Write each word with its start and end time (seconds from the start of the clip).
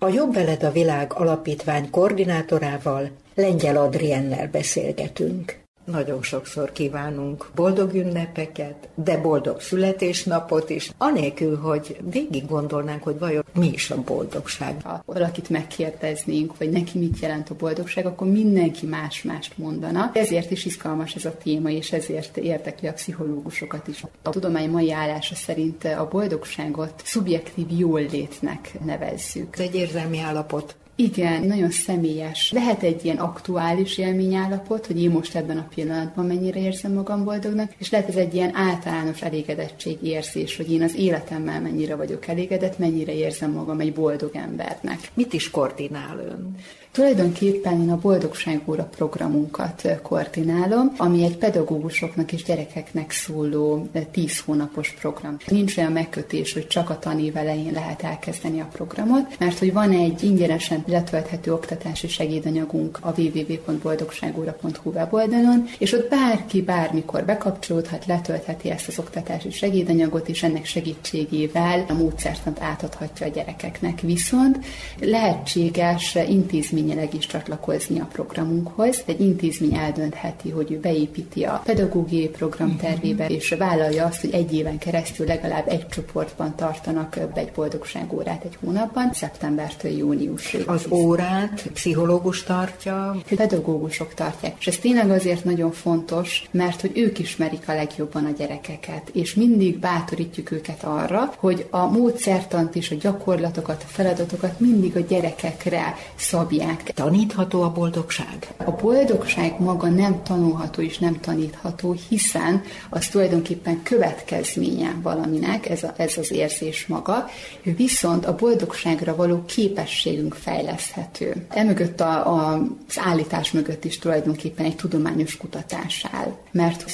A 0.00 0.08
Jobb 0.08 0.34
Veled 0.34 0.62
a 0.62 0.70
Világ 0.70 1.12
alapítvány 1.12 1.90
koordinátorával, 1.90 3.10
Lengyel 3.34 3.76
Adriennel 3.76 4.48
beszélgetünk. 4.48 5.65
Nagyon 5.86 6.22
sokszor 6.22 6.72
kívánunk 6.72 7.46
boldog 7.54 7.94
ünnepeket, 7.94 8.88
de 8.94 9.20
boldog 9.20 9.60
születésnapot 9.60 10.70
is, 10.70 10.90
anélkül, 10.98 11.56
hogy 11.58 11.96
végig 12.10 12.46
gondolnánk, 12.46 13.02
hogy 13.02 13.18
vajon 13.18 13.44
mi 13.54 13.68
is 13.72 13.90
a 13.90 14.02
boldogság. 14.02 14.82
Ha 14.82 15.02
valakit 15.06 15.48
megkérdeznénk, 15.48 16.52
hogy 16.58 16.70
neki 16.70 16.98
mit 16.98 17.18
jelent 17.18 17.50
a 17.50 17.54
boldogság, 17.54 18.06
akkor 18.06 18.26
mindenki 18.26 18.86
más-mást 18.86 19.58
mondana. 19.58 20.10
Ezért 20.14 20.50
is 20.50 20.64
izgalmas 20.64 21.14
ez 21.14 21.24
a 21.24 21.36
téma, 21.36 21.70
és 21.70 21.92
ezért 21.92 22.36
érdekli 22.36 22.88
a 22.88 22.92
pszichológusokat 22.92 23.88
is. 23.88 24.04
A 24.22 24.30
tudomány 24.30 24.70
mai 24.70 24.92
állása 24.92 25.34
szerint 25.34 25.84
a 25.84 26.08
boldogságot 26.10 27.02
szubjektív 27.04 27.66
jólétnek 27.78 28.72
nevezzük. 28.84 29.58
Ez 29.58 29.60
egy 29.60 29.74
érzelmi 29.74 30.20
állapot. 30.20 30.76
Igen, 30.98 31.42
nagyon 31.42 31.70
személyes. 31.70 32.50
Lehet 32.52 32.82
egy 32.82 33.04
ilyen 33.04 33.16
aktuális 33.16 33.98
élményállapot, 33.98 34.86
hogy 34.86 35.02
én 35.02 35.10
most 35.10 35.34
ebben 35.34 35.58
a 35.58 35.68
pillanatban 35.74 36.26
mennyire 36.26 36.60
érzem 36.60 36.92
magam 36.92 37.24
boldognak, 37.24 37.72
és 37.78 37.90
lehet 37.90 38.08
ez 38.08 38.16
egy 38.16 38.34
ilyen 38.34 38.54
általános 38.54 39.22
elégedettség 39.22 39.98
érzés, 40.02 40.56
hogy 40.56 40.72
én 40.72 40.82
az 40.82 40.96
életemmel 40.96 41.60
mennyire 41.60 41.96
vagyok 41.96 42.26
elégedett, 42.26 42.78
mennyire 42.78 43.14
érzem 43.14 43.50
magam 43.50 43.80
egy 43.80 43.92
boldog 43.92 44.30
embernek. 44.36 44.98
Mit 45.14 45.32
is 45.32 45.50
koordinál 45.50 46.18
ön? 46.18 46.54
Tulajdonképpen 46.96 47.80
én 47.80 47.90
a 47.90 47.98
Boldogságóra 47.98 48.84
programunkat 48.84 49.88
koordinálom, 50.02 50.92
ami 50.96 51.24
egy 51.24 51.36
pedagógusoknak 51.36 52.32
és 52.32 52.42
gyerekeknek 52.42 53.10
szóló 53.10 53.88
10 54.10 54.40
hónapos 54.40 54.94
program. 55.00 55.36
Nincs 55.46 55.76
olyan 55.76 55.92
megkötés, 55.92 56.52
hogy 56.52 56.66
csak 56.66 56.90
a 56.90 56.98
tanév 56.98 57.36
elején 57.36 57.72
lehet 57.72 58.02
elkezdeni 58.02 58.60
a 58.60 58.68
programot, 58.72 59.38
mert 59.38 59.58
hogy 59.58 59.72
van 59.72 59.90
egy 59.90 60.22
ingyenesen 60.22 60.84
letölthető 60.86 61.52
oktatási 61.52 62.08
segédanyagunk 62.08 62.98
a 63.00 63.14
www.boldogságóra.hu 63.20 64.90
weboldalon, 64.90 65.64
és 65.78 65.92
ott 65.92 66.08
bárki 66.08 66.62
bármikor 66.62 67.24
bekapcsolódhat, 67.24 68.06
letöltheti 68.06 68.70
ezt 68.70 68.88
az 68.88 68.98
oktatási 68.98 69.50
segédanyagot, 69.50 70.28
és 70.28 70.42
ennek 70.42 70.64
segítségével 70.64 71.84
a 71.88 71.92
módszertant 71.92 72.60
átadhatja 72.60 73.26
a 73.26 73.30
gyerekeknek. 73.30 74.00
Viszont 74.00 74.58
lehetséges 75.00 76.18
intézmény 76.28 76.84
intézményileg 76.86 77.14
is 77.14 77.26
csatlakozni 77.26 78.00
a 78.00 78.08
programunkhoz. 78.12 79.02
Egy 79.06 79.20
intézmény 79.20 79.74
eldöntheti, 79.74 80.50
hogy 80.50 80.72
ő 80.72 80.78
beépíti 80.78 81.44
a 81.44 81.62
pedagógiai 81.64 82.28
program 82.28 82.76
tervébe, 82.76 83.26
és 83.26 83.54
vállalja 83.58 84.04
azt, 84.04 84.20
hogy 84.20 84.34
egy 84.34 84.54
éven 84.54 84.78
keresztül 84.78 85.26
legalább 85.26 85.68
egy 85.68 85.86
csoportban 85.86 86.54
tartanak 86.54 87.18
egy 87.34 87.52
boldogságórát 87.54 88.44
egy 88.44 88.56
hónapban, 88.64 89.12
szeptembertől 89.12 89.90
júniusig. 89.90 90.68
Az 90.68 90.86
órát 90.90 91.62
pszichológus 91.72 92.42
tartja? 92.42 93.16
Pedagógusok 93.36 94.14
tartják. 94.14 94.56
És 94.58 94.66
ez 94.66 94.76
tényleg 94.76 95.10
azért 95.10 95.44
nagyon 95.44 95.72
fontos, 95.72 96.48
mert 96.50 96.80
hogy 96.80 96.92
ők 96.94 97.18
ismerik 97.18 97.68
a 97.68 97.74
legjobban 97.74 98.24
a 98.24 98.30
gyerekeket, 98.38 99.08
és 99.12 99.34
mindig 99.34 99.78
bátorítjuk 99.78 100.50
őket 100.50 100.84
arra, 100.84 101.32
hogy 101.38 101.66
a 101.70 101.86
módszertant 101.86 102.76
és 102.76 102.90
a 102.90 102.96
gyakorlatokat, 103.00 103.82
a 103.82 103.90
feladatokat 103.92 104.60
mindig 104.60 104.96
a 104.96 105.00
gyerekekre 105.00 105.94
szabják 106.16 106.75
tanulják. 106.76 106.94
Tanítható 106.94 107.62
a 107.62 107.70
boldogság? 107.70 108.54
A 108.64 108.70
boldogság 108.70 109.60
maga 109.60 109.88
nem 109.88 110.22
tanulható 110.22 110.82
és 110.82 110.98
nem 110.98 111.20
tanítható, 111.20 111.96
hiszen 112.08 112.62
az 112.90 113.06
tulajdonképpen 113.06 113.82
következménye 113.82 114.94
valaminek, 115.02 115.68
ez, 115.68 115.82
a, 115.82 115.94
ez 115.96 116.12
az 116.18 116.32
érzés 116.32 116.86
maga, 116.86 117.28
viszont 117.62 118.26
a 118.26 118.34
boldogságra 118.34 119.16
való 119.16 119.42
képességünk 119.46 120.34
fejleszthető. 120.34 121.46
Emögött 121.48 122.00
a, 122.00 122.34
a, 122.34 122.62
az 122.88 122.98
állítás 122.98 123.52
mögött 123.52 123.84
is 123.84 123.98
tulajdonképpen 123.98 124.64
egy 124.66 124.76
tudományos 124.76 125.36
kutatás 125.36 126.06
áll. 126.12 126.36
Mert 126.50 126.84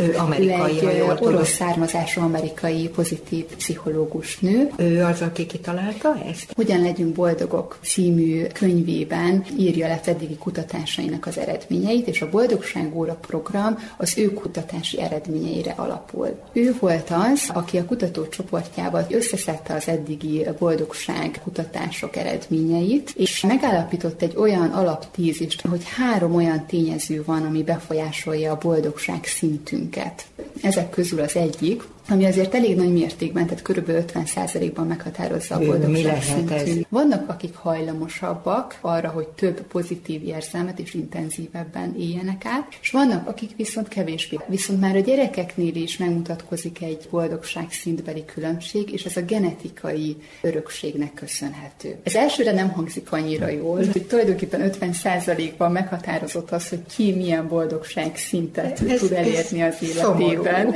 ő 0.00 0.14
amerikai, 0.16 0.86
egy 0.86 1.02
orosz 1.20 1.48
származású 1.48 2.20
amerikai 2.20 2.88
pozitív 2.88 3.44
pszichológus 3.44 4.38
nő. 4.38 4.70
Ő 4.76 5.04
az, 5.04 5.20
aki 5.20 5.46
kitalálta 5.46 6.16
ezt? 6.30 6.52
Hogyan 6.56 6.82
legyünk 6.82 7.14
boldogok 7.14 7.78
című 7.82 8.46
könyvében 8.70 9.44
írja 9.58 9.86
le 9.86 10.00
eddigi 10.04 10.36
kutatásainak 10.36 11.26
az 11.26 11.38
eredményeit, 11.38 12.06
és 12.06 12.22
a 12.22 12.30
Boldogságóra 12.30 13.14
program 13.14 13.78
az 13.96 14.18
ő 14.18 14.32
kutatási 14.32 15.00
eredményeire 15.00 15.74
alapul. 15.76 16.40
Ő 16.52 16.74
volt 16.80 17.10
az, 17.32 17.50
aki 17.52 17.78
a 17.78 17.84
kutatócsoportjával 17.84 19.06
összeszedte 19.10 19.74
az 19.74 19.88
eddigi 19.88 20.46
boldogság 20.58 21.40
kutatások 21.42 22.16
eredményeit, 22.16 23.12
és 23.16 23.40
megállapított 23.40 24.22
egy 24.22 24.36
olyan 24.36 24.70
alaptízist, 24.70 25.60
hogy 25.60 25.82
három 25.84 26.34
olyan 26.34 26.66
tényező 26.66 27.22
van, 27.26 27.42
ami 27.42 27.62
befolyásolja 27.62 28.52
a 28.52 28.58
boldogság 28.58 29.24
szintünket. 29.24 30.24
Ezek 30.62 30.90
közül 30.90 31.20
az 31.20 31.36
egyik, 31.36 31.82
ami 32.10 32.24
azért 32.24 32.54
elég 32.54 32.76
nagy 32.76 32.92
mértékben, 32.92 33.46
tehát 33.46 33.62
kb. 33.62 33.90
50%-ban 33.90 34.86
meghatározza 34.86 35.54
a 35.54 35.58
boldogság. 35.58 36.86
Vannak, 36.88 37.28
akik 37.28 37.54
hajlamosabbak 37.54 38.78
arra, 38.80 39.08
hogy 39.08 39.28
több 39.28 39.60
pozitív 39.60 40.24
érzelmet 40.24 40.78
és 40.78 40.94
intenzívebben 40.94 41.94
éljenek 41.98 42.44
át, 42.44 42.78
és 42.80 42.90
vannak, 42.90 43.28
akik 43.28 43.50
viszont 43.56 43.88
kevésbé. 43.88 44.38
Viszont 44.46 44.80
már 44.80 44.96
a 44.96 45.00
gyerekeknél 45.00 45.74
is 45.74 45.96
megmutatkozik 45.96 46.82
egy 46.82 47.08
boldogság 47.10 47.66
szintbeli 47.70 48.24
különbség, 48.24 48.92
és 48.92 49.04
ez 49.04 49.16
a 49.16 49.22
genetikai 49.22 50.16
örökségnek 50.42 51.14
köszönhető. 51.14 51.96
Ez 52.02 52.14
elsőre 52.14 52.52
nem 52.52 52.70
hangzik 52.70 53.12
annyira 53.12 53.48
jól, 53.48 53.76
hogy 53.92 54.06
tulajdonképpen 54.08 54.70
50%-ban 54.80 55.72
meghatározott 55.72 56.50
az, 56.50 56.68
hogy 56.68 56.80
ki 56.96 57.12
milyen 57.14 57.48
boldogság 57.48 58.16
szintet 58.16 58.80
ez, 58.80 59.00
tud 59.00 59.12
elérni 59.12 59.62
az 59.62 59.76
életében. 59.82 60.74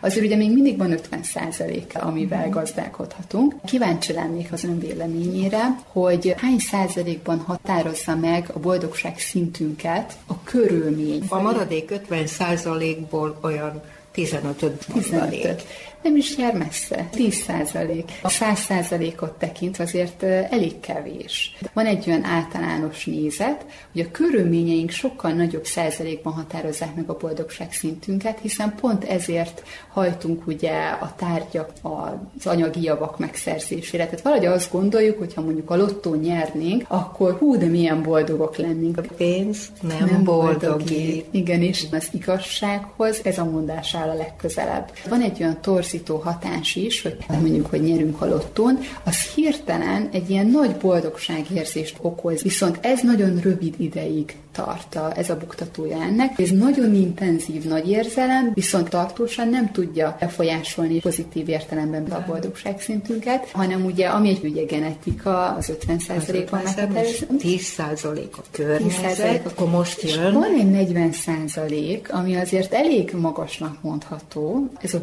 Azért 0.00 0.26
ugye 0.26 0.36
még 0.36 0.55
mindig 0.56 0.76
van 0.78 0.92
50 0.92 1.22
százalék, 1.22 1.92
amivel 1.94 2.46
mhm. 2.46 2.50
gazdálkodhatunk. 2.50 3.54
Kíváncsi 3.64 4.12
lennék 4.12 4.52
az 4.52 4.64
ön 4.64 4.78
véleményére, 4.78 5.78
hogy 5.86 6.34
hány 6.36 6.58
százalékban 6.58 7.38
határozza 7.38 8.16
meg 8.16 8.50
a 8.54 8.58
boldogság 8.58 9.18
szintünket 9.18 10.16
a 10.26 10.42
körülmény. 10.42 11.24
A 11.28 11.40
maradék 11.40 11.90
50 11.90 12.26
százalékból 12.26 13.38
olyan 13.42 13.82
15 14.12 14.64
15 14.92 15.66
nem 16.02 16.16
is 16.16 16.36
jár 16.36 16.54
messze. 16.54 17.08
10 17.10 17.34
százalék. 17.34 18.10
A 18.22 18.28
100 18.28 18.58
százalékot 18.58 19.32
tekint 19.32 19.78
azért 19.78 20.22
elég 20.22 20.80
kevés. 20.80 21.56
Van 21.72 21.86
egy 21.86 22.04
olyan 22.08 22.24
általános 22.24 23.04
nézet, 23.04 23.66
hogy 23.92 24.00
a 24.00 24.10
körülményeink 24.10 24.90
sokkal 24.90 25.32
nagyobb 25.32 25.64
százalékban 25.64 26.32
határozzák 26.32 26.94
meg 26.94 27.10
a 27.10 27.16
boldogság 27.16 27.72
szintünket, 27.72 28.38
hiszen 28.40 28.74
pont 28.80 29.04
ezért 29.04 29.62
hajtunk 29.92 30.46
ugye 30.46 30.72
a 31.00 31.14
tárgyak, 31.16 31.72
az 31.82 32.46
anyagi 32.46 32.82
javak 32.82 33.18
megszerzésére. 33.18 34.04
Tehát 34.04 34.22
valahogy 34.22 34.46
azt 34.46 34.72
gondoljuk, 34.72 35.18
hogy 35.18 35.34
ha 35.34 35.40
mondjuk 35.40 35.70
a 35.70 35.76
lottó 35.76 36.14
nyernénk, 36.14 36.84
akkor 36.88 37.36
hú, 37.38 37.56
de 37.56 37.66
milyen 37.66 38.02
boldogok 38.02 38.56
lennénk. 38.56 38.98
A 38.98 39.02
pénz 39.16 39.58
nem, 39.80 40.08
nem 40.10 40.24
boldogít. 40.24 41.26
Igen, 41.30 41.62
és 41.62 41.84
az 41.90 42.08
igazsághoz 42.12 43.20
ez 43.24 43.38
a 43.38 43.44
mondás 43.44 43.94
áll 43.94 44.08
a 44.08 44.14
legközelebb. 44.14 44.90
Van 45.08 45.22
egy 45.22 45.42
olyan 45.42 45.60
torz 45.60 45.85
torzító 45.86 46.16
hatás 46.16 46.76
is, 46.76 47.02
hogy 47.02 47.16
mondjuk, 47.28 47.66
hogy 47.66 47.80
nyerünk 47.80 48.20
a 48.20 48.26
lottón, 48.26 48.78
az 49.04 49.22
hirtelen 49.34 50.08
egy 50.12 50.30
ilyen 50.30 50.46
nagy 50.46 50.76
boldogságérzést 50.76 51.96
okoz. 52.00 52.42
Viszont 52.42 52.78
ez 52.80 53.00
nagyon 53.02 53.40
rövid 53.40 53.74
ideig 53.78 54.36
tart 54.56 54.94
a, 54.94 55.12
ez 55.16 55.30
a 55.30 55.36
buktatója 55.36 56.02
ennek. 56.02 56.38
Ez 56.38 56.50
nagyon 56.50 56.94
intenzív 56.94 57.64
nagy 57.64 57.90
érzelem, 57.90 58.50
viszont 58.54 58.88
tartósan 58.88 59.48
nem 59.48 59.72
tudja 59.72 60.16
befolyásolni 60.20 61.00
pozitív 61.00 61.48
értelemben 61.48 62.04
a 62.04 62.24
boldogság 62.26 62.80
szintünket, 62.80 63.50
hanem 63.50 63.84
ugye, 63.84 64.06
ami 64.06 64.28
egy 64.28 64.44
ugye 64.44 64.64
genetika, 64.64 65.54
az 65.54 65.72
50%-ban 65.86 66.60
meghatározó. 66.64 67.26
10% 67.38 68.30
a 68.32 68.40
környezet, 68.50 69.46
akkor 69.46 69.68
most 69.68 70.02
jön. 70.02 70.32
Van 70.32 70.76
egy 70.76 70.92
40%, 70.94 72.10
ami 72.10 72.36
azért 72.36 72.72
elég 72.72 73.12
magasnak 73.12 73.82
mondható. 73.82 74.70
Ez 74.80 74.94
a 74.94 75.00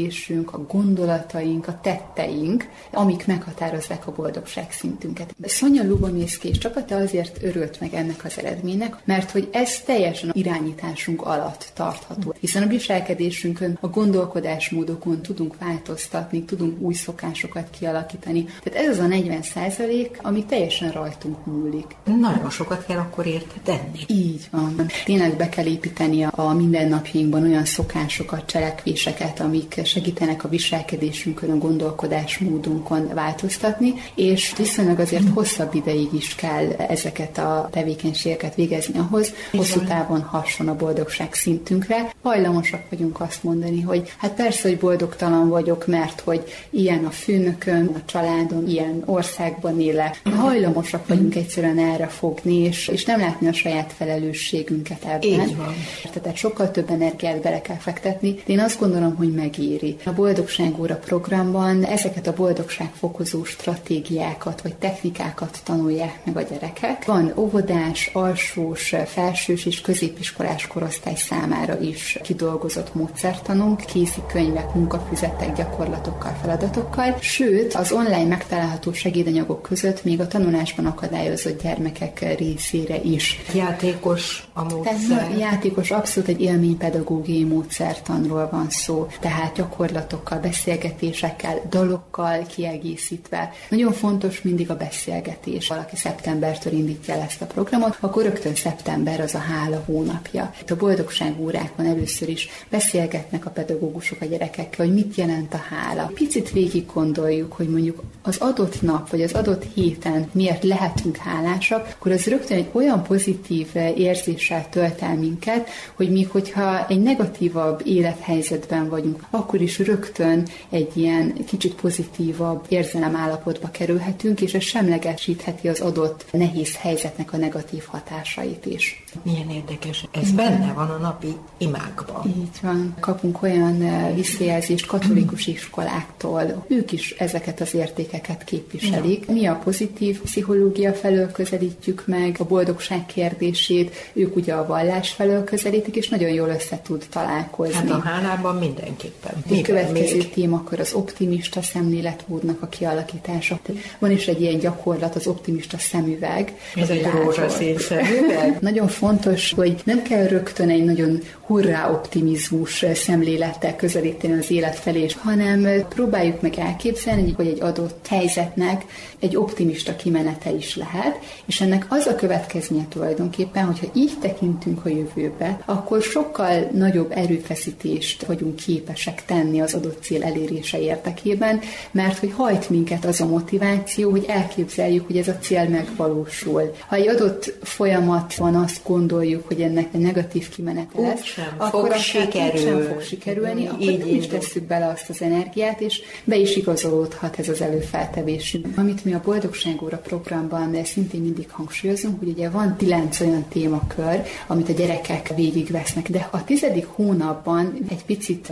viselkedésünk, 0.00 0.52
a 0.52 0.66
gondolataink, 0.66 1.68
a 1.68 1.78
tetteink, 1.82 2.68
amik 2.92 3.26
meghatározzák 3.26 4.06
a 4.06 4.12
boldogság 4.12 4.72
szintünket. 4.72 5.34
Szonya 5.42 5.84
Lubomirszki 5.84 6.48
és 6.48 6.58
csapata 6.58 6.96
azért 6.96 7.42
örült 7.42 7.80
meg 7.80 7.94
ennek 7.94 8.24
az 8.24 8.38
eredmény 8.38 8.70
eredménynek, 8.70 8.96
mert 9.04 9.30
hogy 9.30 9.48
ez 9.52 9.80
teljesen 9.80 10.30
irányításunk 10.32 11.22
alatt 11.22 11.70
tartható. 11.74 12.34
Hiszen 12.40 12.62
a 12.62 12.66
viselkedésünkön, 12.66 13.78
a 13.80 13.88
gondolkodásmódokon 13.88 15.22
tudunk 15.22 15.58
változtatni, 15.58 16.44
tudunk 16.44 16.80
új 16.80 16.94
szokásokat 16.94 17.70
kialakítani. 17.78 18.44
Tehát 18.62 18.86
ez 18.86 18.88
az 18.88 19.04
a 19.04 19.06
40 19.06 19.42
százalék, 19.42 20.18
ami 20.22 20.44
teljesen 20.44 20.90
rajtunk 20.90 21.46
múlik. 21.46 21.96
Nagyon 22.04 22.50
sokat 22.50 22.86
kell 22.86 22.98
akkor 22.98 23.26
érte 23.26 23.54
tenni. 23.62 24.04
Így 24.06 24.48
van. 24.50 24.86
Tényleg 25.04 25.36
be 25.36 25.48
kell 25.48 25.66
építeni 25.66 26.24
a 26.24 26.52
mindennapjainkban 26.52 27.42
olyan 27.42 27.64
szokásokat, 27.64 28.46
cselekvéseket, 28.46 29.40
amik 29.40 29.68
segítenek 29.90 30.44
a 30.44 30.48
viselkedésünkön, 30.48 31.50
a 31.50 31.58
gondolkodásmódunkon 31.58 33.10
változtatni, 33.14 33.94
és 34.14 34.54
viszonylag 34.56 34.98
azért 34.98 35.28
hosszabb 35.34 35.74
ideig 35.74 36.08
is 36.12 36.34
kell 36.34 36.70
ezeket 36.72 37.38
a 37.38 37.68
tevékenységeket 37.72 38.54
végezni 38.54 38.98
ahhoz, 38.98 39.32
hosszú 39.50 39.80
távon 39.80 40.22
hasson 40.22 40.68
a 40.68 40.76
boldogság 40.76 41.34
szintünkre. 41.34 42.12
Hajlamosak 42.22 42.82
vagyunk 42.90 43.20
azt 43.20 43.42
mondani, 43.42 43.80
hogy 43.80 44.12
hát 44.16 44.32
persze, 44.34 44.68
hogy 44.68 44.78
boldogtalan 44.78 45.48
vagyok, 45.48 45.86
mert 45.86 46.20
hogy 46.20 46.44
ilyen 46.70 47.04
a 47.04 47.10
főnökön, 47.10 47.86
a 47.86 48.04
családon, 48.04 48.68
ilyen 48.68 49.02
országban 49.04 49.80
élek. 49.80 50.20
Hajlamosak 50.36 51.06
vagyunk 51.08 51.34
egyszerűen 51.34 51.78
erre 51.78 52.06
fogni, 52.06 52.54
és, 52.54 52.88
és 52.88 53.04
nem 53.04 53.20
látni 53.20 53.48
a 53.48 53.52
saját 53.52 53.92
felelősségünket 53.96 55.04
ebben. 55.04 55.48
Így 55.48 55.56
van. 55.56 55.74
Tehát 56.22 56.36
sokkal 56.36 56.70
több 56.70 56.90
energiát 56.90 57.40
bele 57.40 57.60
kell 57.60 57.76
fektetni. 57.76 58.34
De 58.34 58.52
én 58.52 58.60
azt 58.60 58.78
gondolom, 58.78 59.16
hogy 59.16 59.32
megéri. 59.80 59.96
A 60.04 60.12
Boldogságóra 60.12 60.96
programban 60.96 61.84
ezeket 61.84 62.26
a 62.26 62.32
boldogságfokozó 62.32 63.44
stratégiákat 63.44 64.62
vagy 64.62 64.74
technikákat 64.74 65.60
tanulják 65.64 66.20
meg 66.24 66.36
a 66.36 66.42
gyerekek. 66.42 67.04
Van 67.04 67.32
óvodás, 67.36 68.10
alsós, 68.12 68.94
felsős 69.06 69.66
és 69.66 69.80
középiskolás 69.80 70.66
korosztály 70.66 71.14
számára 71.16 71.78
is 71.80 72.18
kidolgozott 72.22 72.94
módszertanunk, 72.94 73.80
kézikönyvek, 73.80 74.74
munkafüzetek, 74.74 75.56
gyakorlatokkal, 75.56 76.36
feladatokkal, 76.42 77.16
sőt, 77.20 77.74
az 77.74 77.92
online 77.92 78.24
megtalálható 78.24 78.92
segédanyagok 78.92 79.62
között 79.62 80.04
még 80.04 80.20
a 80.20 80.26
tanulásban 80.26 80.86
akadályozott 80.86 81.62
gyermekek 81.62 82.36
részére 82.38 83.00
is. 83.02 83.42
Játékos 83.54 84.48
a 84.52 84.62
módszer. 84.62 84.94
Tehát 85.08 85.38
játékos, 85.38 85.90
abszolút 85.90 86.28
egy 86.28 86.40
élménypedagógiai 86.40 87.44
módszertanról 87.44 88.48
van 88.50 88.66
szó, 88.70 89.06
tehát 89.20 89.58
gyakorlatokkal, 89.70 90.38
beszélgetésekkel, 90.38 91.60
dalokkal 91.68 92.46
kiegészítve. 92.46 93.52
Nagyon 93.68 93.92
fontos 93.92 94.42
mindig 94.42 94.70
a 94.70 94.76
beszélgetés. 94.76 95.68
Valaki 95.68 95.96
szeptembertől 95.96 96.72
indítja 96.72 97.14
el 97.14 97.20
ezt 97.20 97.42
a 97.42 97.46
programot, 97.46 97.96
akkor 98.00 98.22
rögtön 98.22 98.54
szeptember 98.54 99.20
az 99.20 99.34
a 99.34 99.38
hála 99.38 99.82
hónapja. 99.86 100.54
Itt 100.60 100.70
a 100.70 100.76
boldogság 100.76 101.40
órákon 101.40 101.86
először 101.86 102.28
is 102.28 102.48
beszélgetnek 102.70 103.46
a 103.46 103.50
pedagógusok 103.50 104.20
a 104.20 104.24
gyerekekkel, 104.24 104.86
hogy 104.86 104.94
mit 104.94 105.14
jelent 105.14 105.54
a 105.54 105.64
hála. 105.70 106.10
Picit 106.14 106.50
végig 106.50 106.86
gondoljuk, 106.94 107.52
hogy 107.52 107.68
mondjuk 107.68 108.02
az 108.22 108.36
adott 108.38 108.82
nap, 108.82 109.10
vagy 109.10 109.22
az 109.22 109.32
adott 109.32 109.64
héten 109.74 110.28
miért 110.32 110.64
lehetünk 110.64 111.16
hálásak, 111.16 111.94
akkor 111.98 112.12
az 112.12 112.24
rögtön 112.24 112.56
egy 112.56 112.68
olyan 112.72 113.02
pozitív 113.02 113.68
érzéssel 113.96 114.68
tölt 114.68 115.02
el 115.02 115.14
minket, 115.14 115.68
hogy 115.94 116.10
még 116.10 116.28
hogyha 116.28 116.86
egy 116.88 117.02
negatívabb 117.02 117.82
élethelyzetben 117.84 118.88
vagyunk, 118.88 119.24
akkor 119.30 119.59
is 119.60 119.78
rögtön 119.78 120.46
egy 120.70 120.96
ilyen 120.96 121.34
kicsit 121.46 121.74
pozitívabb 121.74 122.64
érzelem 122.68 123.16
állapotba 123.16 123.70
kerülhetünk, 123.70 124.40
és 124.40 124.54
ez 124.54 124.62
semlegesítheti 124.62 125.68
az 125.68 125.80
adott 125.80 126.24
nehéz 126.32 126.76
helyzetnek 126.76 127.32
a 127.32 127.36
negatív 127.36 127.82
hatásait 127.86 128.66
is. 128.66 129.04
Milyen 129.22 129.50
érdekes. 129.50 130.04
Ez 130.10 130.30
benne 130.30 130.72
van 130.72 130.90
a 130.90 130.96
napi 130.96 131.36
imákban. 131.58 132.26
Így 132.26 132.58
van. 132.62 132.94
Kapunk 133.00 133.42
olyan 133.42 133.82
eh, 133.82 134.14
visszajelzést 134.14 134.86
katolikus 134.86 135.46
iskoláktól. 135.46 136.64
Ők 136.68 136.92
is 136.92 137.10
ezeket 137.10 137.60
az 137.60 137.74
értékeket 137.74 138.44
képviselik. 138.44 139.26
Mi 139.26 139.46
a 139.46 139.54
pozitív 139.54 140.20
pszichológia 140.20 140.92
felől 140.92 141.32
közelítjük 141.32 142.06
meg, 142.06 142.36
a 142.38 142.44
boldogság 142.44 143.06
kérdését, 143.06 144.10
ők 144.12 144.36
ugye 144.36 144.52
a 144.54 144.66
vallás 144.66 145.10
felől 145.10 145.44
közelítik, 145.44 145.96
és 145.96 146.08
nagyon 146.08 146.30
jól 146.30 146.48
össze 146.48 146.80
tud 146.82 147.06
találkozni. 147.10 147.74
Hát 147.74 147.90
a 147.90 148.00
hálában 148.00 148.56
mindenképpen. 148.56 149.44
Egy 149.50 149.62
következő 149.62 150.16
még? 150.16 150.30
témakör 150.30 150.80
az 150.80 150.92
optimista 150.92 151.62
szemléletmódnak 151.62 152.62
a 152.62 152.66
kialakítása. 152.66 153.60
Van 153.98 154.10
is 154.10 154.26
egy 154.26 154.40
ilyen 154.40 154.58
gyakorlat, 154.58 155.14
az 155.14 155.26
optimista 155.26 155.78
szemüveg. 155.78 156.54
Ez 156.76 156.90
egy 156.90 157.04
rózsaszín 157.04 157.78
szemüveg? 157.78 158.56
nagyon 158.70 158.88
fontos, 158.88 159.52
hogy 159.52 159.80
nem 159.84 160.02
kell 160.02 160.26
rögtön 160.26 160.68
egy 160.68 160.84
nagyon 160.84 161.22
hurrá 161.46 161.90
optimizmus 161.90 162.84
szemlélettel 162.94 163.76
közelíteni 163.76 164.38
az 164.38 164.50
élet 164.50 164.76
felé, 164.76 165.06
hanem 165.22 165.66
próbáljuk 165.88 166.40
meg 166.40 166.58
elképzelni, 166.58 167.32
hogy 167.32 167.46
egy 167.46 167.60
adott 167.60 168.06
helyzetnek 168.06 168.84
egy 169.18 169.36
optimista 169.36 169.96
kimenete 169.96 170.50
is 170.50 170.76
lehet, 170.76 171.18
és 171.44 171.60
ennek 171.60 171.86
az 171.88 172.06
a 172.06 172.14
következménye 172.14 172.86
tulajdonképpen, 172.88 173.64
hogyha 173.64 173.86
így 173.94 174.12
tekintünk 174.20 174.84
a 174.84 174.88
jövőbe, 174.88 175.62
akkor 175.64 176.02
sokkal 176.02 176.68
nagyobb 176.72 177.12
erőfeszítést 177.14 178.24
vagyunk 178.24 178.56
képesek 178.56 179.24
tenni 179.24 179.39
az 179.60 179.74
adott 179.74 180.02
cél 180.02 180.22
elérése 180.22 180.80
érdekében, 180.80 181.60
mert 181.90 182.18
hogy 182.18 182.32
hajt 182.36 182.70
minket 182.70 183.04
az 183.04 183.20
a 183.20 183.26
motiváció, 183.26 184.10
hogy 184.10 184.24
elképzeljük, 184.28 185.06
hogy 185.06 185.16
ez 185.16 185.28
a 185.28 185.38
cél 185.38 185.68
megvalósul. 185.68 186.74
Ha 186.86 186.96
egy 186.96 187.08
adott 187.08 187.54
folyamat 187.62 188.34
van, 188.34 188.54
azt 188.54 188.80
gondoljuk, 188.84 189.46
hogy 189.46 189.60
ennek 189.60 189.88
egy 189.92 190.00
negatív 190.00 190.48
kimenete 190.48 191.00
lesz, 191.00 191.24
sem 191.24 191.54
akkor 191.56 191.90
fog 191.90 192.00
sikerül. 192.00 192.60
sem 192.60 192.82
fog 192.82 193.02
sikerülni, 193.02 193.66
akkor 193.66 193.80
így, 193.80 194.06
így 194.06 194.28
tesszük 194.28 194.62
bele 194.62 194.86
azt 194.86 195.08
az 195.08 195.22
energiát, 195.22 195.80
és 195.80 196.00
be 196.24 196.36
is 196.36 196.56
igazolódhat 196.56 197.38
ez 197.38 197.48
az 197.48 197.60
előfeltevésünk. 197.60 198.66
Amit 198.76 199.04
mi 199.04 199.12
a 199.12 199.20
Boldogságóra 199.24 199.96
programban 199.96 200.84
szintén 200.84 201.20
mindig 201.20 201.50
hangsúlyozunk, 201.50 202.18
hogy 202.18 202.28
ugye 202.28 202.50
van 202.50 202.76
kilenc 202.76 203.20
olyan 203.20 203.44
témakör, 203.48 204.22
amit 204.46 204.68
a 204.68 204.72
gyerekek 204.72 205.32
végigvesznek, 205.36 206.10
de 206.10 206.28
a 206.30 206.44
tizedik 206.44 206.86
hónapban 206.86 207.78
egy 207.88 208.04
picit 208.04 208.48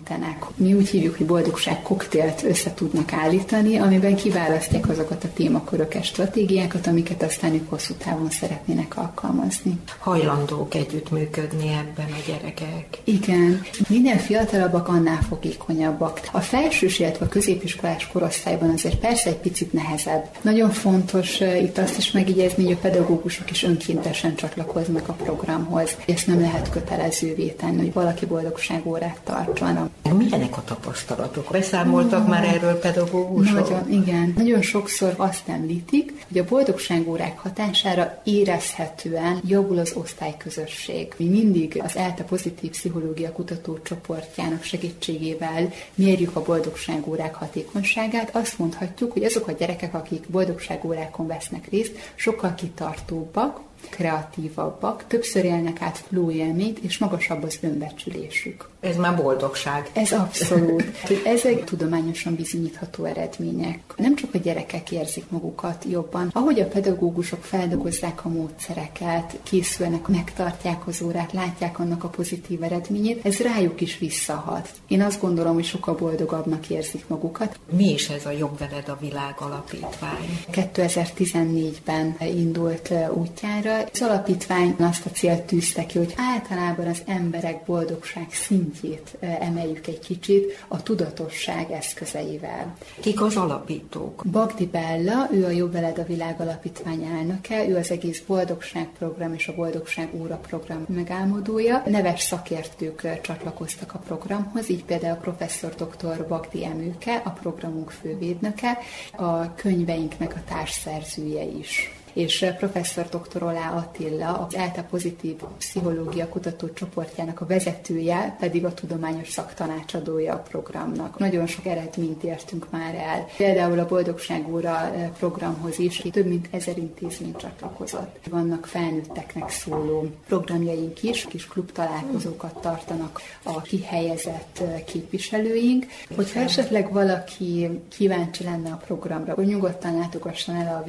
visszatekintenek. 0.00 0.44
Mi 0.56 0.74
úgy 0.74 0.88
hívjuk, 0.88 1.16
hogy 1.16 1.26
boldogság 1.26 1.82
koktélt 1.82 2.42
össze 2.42 2.74
tudnak 2.74 3.12
állítani, 3.12 3.78
amiben 3.78 4.16
kiválasztják 4.16 4.88
azokat 4.88 5.24
a 5.24 5.28
témaköröket, 5.34 6.04
stratégiákat, 6.04 6.86
amiket 6.86 7.22
aztán 7.22 7.54
ők 7.54 7.70
hosszú 7.70 7.94
távon 7.94 8.30
szeretnének 8.30 8.96
alkalmazni. 8.96 9.78
Hajlandók 9.98 10.74
együttműködni 10.74 11.68
ebben 11.68 12.06
a 12.10 12.22
gyerekek. 12.26 12.86
Igen. 13.04 13.62
Minél 13.88 14.18
fiatalabbak, 14.18 14.88
annál 14.88 15.22
fogékonyabbak. 15.28 16.20
A 16.32 16.40
felsős, 16.40 16.98
illetve 16.98 17.24
a 17.24 17.28
középiskolás 17.28 18.06
korosztályban 18.06 18.70
azért 18.70 18.98
persze 18.98 19.30
egy 19.30 19.36
picit 19.36 19.72
nehezebb. 19.72 20.24
Nagyon 20.42 20.70
fontos 20.70 21.40
uh, 21.40 21.62
itt 21.62 21.78
azt 21.78 21.98
is 21.98 22.10
megjegyezni, 22.10 22.64
hogy 22.64 22.72
a 22.72 22.76
pedagógusok 22.76 23.50
is 23.50 23.62
önkéntesen 23.62 24.34
csatlakoznak 24.34 25.08
a 25.08 25.12
programhoz. 25.12 25.96
Ezt 26.06 26.26
nem 26.26 26.40
lehet 26.40 26.70
kötelezővé 26.70 27.48
tenni, 27.48 27.78
hogy 27.78 27.92
valaki 27.92 28.26
boldogságórát 28.26 29.20
tartson. 29.24 29.89
Milyenek 30.16 30.56
a 30.56 30.64
tapasztalatok? 30.64 31.50
Beszámoltak 31.50 32.28
már 32.28 32.44
erről 32.44 32.78
pedagógusok? 32.78 33.54
Nagyon, 33.54 33.90
igen. 33.90 34.34
Nagyon 34.36 34.62
sokszor 34.62 35.14
azt 35.16 35.48
említik, 35.48 36.26
hogy 36.28 36.38
a 36.38 36.44
boldogságórák 36.44 37.38
hatására 37.38 38.20
érezhetően 38.24 39.40
javul 39.46 39.78
az 39.78 39.92
osztályközösség. 39.94 41.14
Mi 41.16 41.24
mindig 41.24 41.80
az 41.84 41.96
ELTE 41.96 42.22
pozitív 42.22 42.70
pszichológia 42.70 43.32
kutatócsoportjának 43.32 44.62
segítségével 44.62 45.72
mérjük 45.94 46.36
a 46.36 46.42
boldogságórák 46.42 47.34
hatékonyságát. 47.34 48.36
Azt 48.36 48.58
mondhatjuk, 48.58 49.12
hogy 49.12 49.24
azok 49.24 49.48
a 49.48 49.52
gyerekek, 49.52 49.94
akik 49.94 50.28
boldogságórákon 50.28 51.26
vesznek 51.26 51.68
részt, 51.70 52.12
sokkal 52.14 52.54
kitartóbbak, 52.54 53.60
kreatívabbak, 53.88 55.04
többször 55.06 55.44
élnek 55.44 55.82
át 55.82 56.04
flow 56.08 56.30
élményt, 56.30 56.78
és 56.78 56.98
magasabb 56.98 57.42
az 57.42 57.58
önbecsülésük. 57.60 58.68
Ez 58.80 58.96
már 58.96 59.16
boldogság. 59.16 59.90
Ez 59.92 60.12
abszolút. 60.12 60.84
Ezek 61.24 61.64
tudományosan 61.64 62.34
bizonyítható 62.34 63.04
eredmények. 63.04 63.80
Nem 63.96 64.16
csak 64.16 64.34
a 64.34 64.38
gyerekek 64.38 64.90
érzik 64.90 65.24
magukat 65.30 65.84
jobban. 65.90 66.30
Ahogy 66.32 66.60
a 66.60 66.66
pedagógusok 66.66 67.44
feldolgozzák 67.44 68.24
a 68.24 68.28
módszereket, 68.28 69.38
készülnek, 69.42 70.08
megtartják 70.08 70.86
az 70.86 71.02
órát, 71.02 71.32
látják 71.32 71.78
annak 71.78 72.04
a 72.04 72.08
pozitív 72.08 72.62
eredményét, 72.62 73.24
ez 73.24 73.38
rájuk 73.38 73.80
is 73.80 73.98
visszahat. 73.98 74.68
Én 74.88 75.02
azt 75.02 75.20
gondolom, 75.20 75.54
hogy 75.54 75.64
sokkal 75.64 75.94
boldogabbnak 75.94 76.70
érzik 76.70 77.08
magukat. 77.08 77.58
Mi 77.70 77.92
is 77.92 78.08
ez 78.08 78.26
a 78.26 78.30
Jobb 78.30 78.58
veled 78.58 78.88
a 78.88 78.96
világ 79.00 79.34
alapítvány? 79.38 80.44
2014-ben 80.52 82.16
indult 82.20 82.92
útjára. 83.14 83.69
Az 83.92 84.02
alapítvány 84.02 84.74
azt 84.78 85.06
a 85.06 85.10
célt 85.10 85.42
tűzte 85.42 85.86
ki, 85.86 85.98
hogy 85.98 86.14
általában 86.16 86.86
az 86.86 87.02
emberek 87.06 87.64
boldogság 87.64 88.26
szint 88.30 88.70
szintjét 88.70 89.16
emeljük 89.20 89.86
egy 89.86 89.98
kicsit 89.98 90.64
a 90.68 90.82
tudatosság 90.82 91.70
eszközeivel. 91.70 92.76
Kik 93.00 93.22
az 93.22 93.36
alapítók? 93.36 94.22
Bagdi 94.30 94.66
Bella, 94.66 95.28
ő 95.32 95.44
a 95.44 95.50
Jobb 95.50 95.72
Veled 95.72 95.98
a 95.98 96.04
Világ 96.04 96.40
Alapítvány 96.40 97.02
elnöke, 97.02 97.68
ő 97.68 97.76
az 97.76 97.90
egész 97.90 98.22
Boldogság 98.26 98.88
program 98.98 99.34
és 99.34 99.48
a 99.48 99.54
Boldogság 99.54 100.08
óra 100.14 100.36
program 100.36 100.84
megálmodója. 100.88 101.82
Neves 101.86 102.20
szakértők 102.20 103.20
csatlakoztak 103.22 103.94
a 103.94 103.98
programhoz, 103.98 104.70
így 104.70 104.84
például 104.84 105.16
a 105.16 105.20
professzor 105.20 105.74
dr. 105.74 106.26
Bagdi 106.28 106.64
Emőke, 106.64 107.22
a 107.24 107.30
programunk 107.30 107.90
fővédnöke, 107.90 108.78
a 109.16 109.54
könyveinknek 109.54 110.34
a 110.34 110.42
társszerzője 110.48 111.42
is. 111.42 111.99
És 112.12 112.46
professzor 112.58 113.08
dr. 113.08 113.42
Olá 113.42 113.70
Attila, 113.70 114.46
az 114.46 114.54
ELTA 114.54 114.82
pozitív 114.82 115.36
pszichológia 115.58 116.28
kutatócsoportjának 116.28 117.40
a 117.40 117.46
vezetője, 117.46 118.36
pedig 118.40 118.64
a 118.64 118.74
tudományos 118.74 119.28
szaktanácsadója 119.28 120.34
a 120.34 120.38
programnak. 120.38 121.18
Nagyon 121.18 121.46
sok 121.46 121.66
eredményt 121.66 122.22
értünk 122.22 122.70
már 122.70 122.94
el. 122.94 123.26
Például 123.36 123.78
a 123.78 123.86
Boldogság 123.86 124.52
óra 124.52 124.92
programhoz 125.18 125.78
is 125.78 126.02
több 126.12 126.26
mint 126.26 126.48
ezer 126.50 126.78
intézmény 126.78 127.36
csatlakozott. 127.36 128.26
Vannak 128.30 128.66
felnőtteknek 128.66 129.50
szóló 129.50 130.06
programjaink 130.26 131.02
is, 131.02 131.24
kis 131.24 131.46
klub 131.46 131.72
találkozókat 131.72 132.60
tartanak 132.60 133.20
a 133.42 133.60
kihelyezett 133.60 134.62
képviselőink. 134.86 135.86
Hogyha 136.16 136.40
esetleg 136.40 136.92
valaki 136.92 137.80
kíváncsi 137.88 138.44
lenne 138.44 138.70
a 138.70 138.82
programra, 138.86 139.32
akkor 139.32 139.44
nyugodtan 139.44 139.98
látogasson 139.98 140.54
el 140.54 140.76
a 140.76 140.84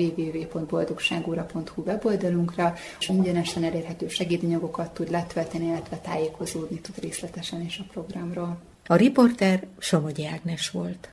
www.boldogságóra.hu 1.12 1.84
weboldalunkra, 1.84 2.74
és 3.00 3.10
ingyenesen 3.10 3.64
elérhető 3.64 4.08
segédanyagokat 4.08 4.94
tud 4.94 5.12
letölteni, 5.12 5.66
illetve 5.66 5.98
tájékozódni 5.98 6.80
tud 6.80 7.00
részletesen 7.00 7.62
is 7.62 7.78
a 7.78 7.84
programról. 7.92 8.58
A 8.86 8.96
riporter 8.96 9.68
Somogyi 9.78 10.26
Ágnes 10.26 10.70
volt. 10.70 11.10